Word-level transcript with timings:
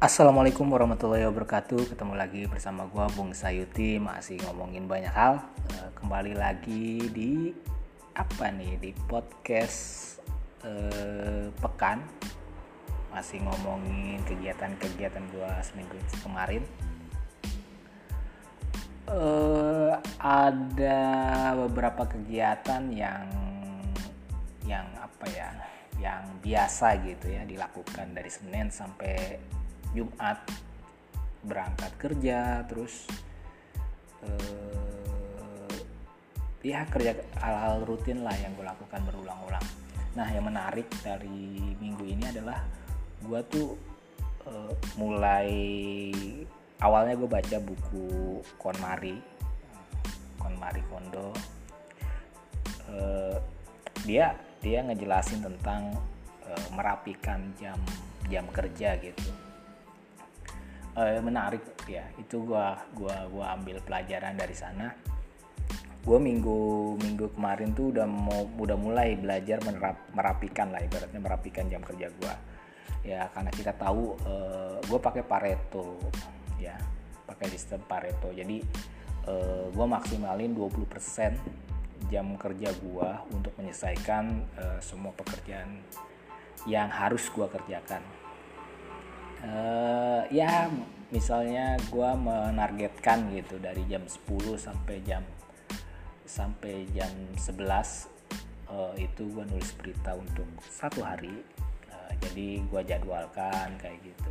Assalamualaikum 0.00 0.64
warahmatullahi 0.72 1.28
wabarakatuh. 1.28 1.92
Ketemu 1.92 2.16
lagi 2.16 2.48
bersama 2.48 2.88
gue 2.88 3.04
Bung 3.12 3.36
Sayuti. 3.36 4.00
Masih 4.00 4.40
ngomongin 4.48 4.88
banyak 4.88 5.12
hal. 5.12 5.44
Eh, 5.76 5.92
Kembali 5.92 6.32
lagi 6.32 7.04
di 7.12 7.52
Apa 8.16 8.48
nih? 8.48 8.80
Di 8.80 8.96
podcast 9.04 10.16
eh, 10.64 11.52
Pekan. 11.52 12.00
Masih 13.12 13.44
ngomongin 13.44 14.24
kegiatan-kegiatan 14.24 15.20
gue 15.36 15.50
seminggu 15.60 16.00
kemarin. 16.24 16.64
Eh, 19.04 19.92
Ada 20.16 21.04
beberapa 21.60 22.08
kegiatan 22.08 22.88
yang 22.88 23.28
Yang 24.64 24.88
apa 24.96 25.26
ya? 25.28 25.48
Yang 26.00 26.24
biasa 26.40 26.86
gitu 27.04 27.36
ya 27.36 27.44
dilakukan 27.44 28.16
dari 28.16 28.32
Senin 28.32 28.72
sampai 28.72 29.36
Jumat 29.94 30.38
berangkat 31.40 31.92
kerja 31.96 32.62
terus 32.68 33.08
eh, 34.22 35.76
ya 36.60 36.84
kerja 36.84 37.16
hal-hal 37.40 37.88
rutin 37.88 38.20
lah 38.20 38.36
yang 38.36 38.52
gue 38.52 38.66
lakukan 38.66 39.00
berulang-ulang. 39.08 39.64
Nah 40.12 40.28
yang 40.28 40.44
menarik 40.44 40.86
dari 41.00 41.74
minggu 41.80 42.04
ini 42.04 42.24
adalah 42.28 42.60
gue 43.24 43.40
tuh 43.48 43.68
eh, 44.46 44.72
mulai 45.00 45.50
awalnya 46.84 47.16
gue 47.16 47.28
baca 47.28 47.56
buku 47.58 48.40
KonMari 48.60 49.16
KonMari 50.36 50.82
Kondo. 50.92 51.32
Eh, 52.92 53.36
dia 54.04 54.36
dia 54.60 54.84
ngejelasin 54.84 55.40
tentang 55.40 55.96
eh, 56.44 56.66
merapikan 56.76 57.40
jam 57.56 57.80
jam 58.28 58.44
kerja 58.52 59.00
gitu 59.00 59.49
eh, 60.96 61.20
menarik 61.22 61.62
ya. 61.86 62.06
Itu 62.18 62.46
gua 62.46 62.78
gua 62.96 63.26
gua 63.30 63.54
ambil 63.58 63.78
pelajaran 63.84 64.34
dari 64.34 64.56
sana. 64.56 64.90
Gua 66.00 66.16
minggu 66.16 66.96
minggu 66.96 67.36
kemarin 67.36 67.76
tuh 67.76 67.92
udah 67.92 68.06
mau 68.08 68.48
udah 68.56 68.78
mulai 68.78 69.14
belajar 69.20 69.60
menerap, 69.62 70.00
merapikan 70.16 70.72
lah 70.72 70.80
ibaratnya 70.80 71.20
merapikan 71.20 71.68
jam 71.68 71.84
kerja 71.84 72.08
gua. 72.18 72.34
Ya 73.04 73.28
karena 73.32 73.52
kita 73.52 73.72
tahu 73.76 74.16
eh, 74.24 74.76
gua 74.88 74.98
pakai 74.98 75.22
Pareto 75.22 76.00
ya. 76.56 76.74
Pakai 77.28 77.46
sistem 77.52 77.84
Pareto. 77.86 78.32
Jadi 78.32 78.58
eh, 79.28 79.66
gua 79.70 79.86
maksimalin 79.86 80.56
20% 80.56 81.70
jam 82.08 82.32
kerja 82.40 82.72
gua 82.80 83.22
untuk 83.28 83.52
menyelesaikan 83.60 84.24
uh, 84.56 84.78
semua 84.80 85.12
pekerjaan 85.12 85.84
yang 86.64 86.88
harus 86.88 87.28
gua 87.28 87.46
kerjakan. 87.52 88.00
Uh, 89.40 90.22
ya 90.28 90.68
misalnya 91.08 91.80
gua 91.88 92.12
menargetkan 92.12 93.32
gitu 93.32 93.56
dari 93.56 93.82
jam 93.88 94.04
10 94.04 94.60
sampai 94.60 95.00
jam 95.00 95.24
sampai 96.28 96.86
jam 96.92 97.10
11 97.34 97.64
uh, 98.68 98.92
itu 99.00 99.22
gua 99.32 99.48
nulis 99.48 99.72
berita 99.80 100.12
untuk 100.14 100.46
satu 100.68 101.00
hari. 101.00 101.32
Uh, 101.88 102.12
jadi 102.28 102.62
gua 102.68 102.84
jadwalkan 102.84 103.80
kayak 103.80 103.98
gitu. 104.04 104.30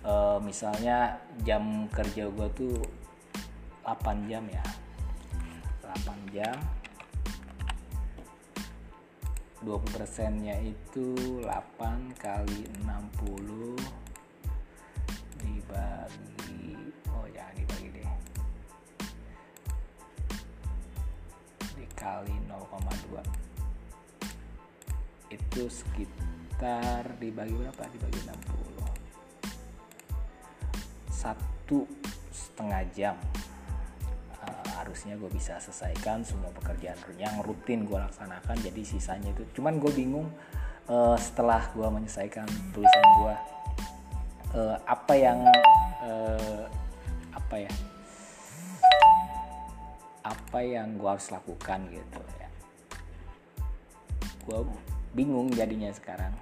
Uh, 0.00 0.40
misalnya 0.40 1.20
jam 1.44 1.84
kerja 1.92 2.32
gua 2.32 2.48
tuh 2.56 2.80
8 3.84 4.30
jam 4.32 4.44
ya 4.48 4.64
8 5.84 6.36
jam 6.36 6.56
20 9.60 9.92
persennya 9.92 10.56
itu 10.64 11.12
8 11.44 12.16
kali 12.16 12.64
60 12.80 13.76
dibagi 15.36 16.80
oh 17.12 17.28
jangan 17.28 17.54
dibagi 17.60 17.88
deh. 17.92 18.08
Dikali 21.76 22.36
0,2 22.48 23.20
itu 25.28 25.62
sekitar 25.68 27.04
dibagi 27.20 27.52
berapa? 27.52 27.84
Dibagi 27.92 28.20
60 28.32 28.80
satu 31.12 31.84
setengah 32.32 32.82
jam 32.96 33.16
harusnya 34.90 35.14
gue 35.14 35.30
bisa 35.30 35.54
selesaikan 35.62 36.26
semua 36.26 36.50
pekerjaan 36.50 36.98
yang 37.14 37.38
rutin 37.46 37.86
gue 37.86 37.94
laksanakan 37.94 38.58
jadi 38.58 38.82
sisanya 38.82 39.30
itu. 39.30 39.46
Cuman 39.54 39.78
gue 39.78 39.86
bingung 39.94 40.26
uh, 40.90 41.14
setelah 41.14 41.70
gue 41.70 41.86
menyelesaikan 41.86 42.50
tulisan 42.74 43.06
gue 43.22 43.34
uh, 44.58 44.76
apa 44.82 45.14
yang 45.14 45.38
uh, 46.02 46.66
apa 47.30 47.70
ya 47.70 47.72
apa 50.26 50.58
yang 50.58 50.98
gue 50.98 51.06
harus 51.06 51.30
lakukan 51.30 51.86
gitu 51.94 52.22
ya. 52.42 52.48
Gue 54.42 54.58
bingung 55.14 55.54
jadinya 55.54 55.94
sekarang 55.94 56.34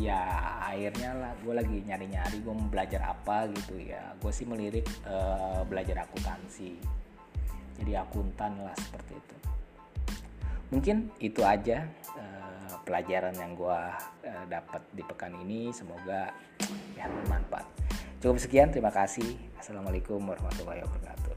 ya 0.00 0.20
akhirnya 0.64 1.12
lah 1.12 1.32
gue 1.44 1.52
lagi 1.52 1.76
nyari-nyari 1.84 2.40
gue 2.40 2.54
mau 2.56 2.68
belajar 2.72 3.04
apa 3.04 3.52
gitu 3.52 3.76
ya. 3.76 4.16
Gue 4.16 4.32
sih 4.32 4.48
melirik 4.48 4.88
uh, 5.04 5.60
belajar 5.68 6.08
akuntansi. 6.08 6.80
Jadi 7.76 7.92
akuntan 7.96 8.64
lah 8.64 8.72
seperti 8.80 9.12
itu. 9.20 9.36
Mungkin 10.72 11.12
itu 11.20 11.44
aja 11.44 11.84
uh, 12.16 12.74
pelajaran 12.88 13.36
yang 13.36 13.52
gue 13.52 13.80
uh, 14.24 14.44
dapat 14.48 14.80
di 14.96 15.04
pekan 15.04 15.36
ini. 15.44 15.68
Semoga 15.76 16.32
ya 16.96 17.04
bermanfaat. 17.04 17.68
Cukup 18.24 18.40
sekian 18.40 18.72
terima 18.72 18.88
kasih. 18.88 19.36
Assalamualaikum 19.60 20.24
warahmatullahi 20.24 20.80
wabarakatuh 20.80 21.29